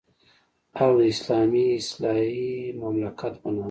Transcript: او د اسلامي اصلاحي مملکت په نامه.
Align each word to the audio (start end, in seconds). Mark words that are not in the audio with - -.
او 0.81 0.91
د 0.97 0.99
اسلامي 1.13 1.63
اصلاحي 1.81 2.51
مملکت 2.81 3.33
په 3.41 3.47
نامه. 3.55 3.59